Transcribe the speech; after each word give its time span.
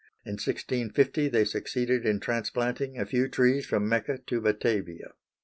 In 0.25 0.31
1650 0.31 1.27
they 1.27 1.45
succeeded 1.45 2.07
in 2.07 2.19
transplanting 2.19 2.97
a 2.97 3.05
few 3.05 3.27
trees 3.27 3.67
from 3.67 3.87
Mecca 3.87 4.17
to 4.17 4.41
Batavia. 4.41 5.11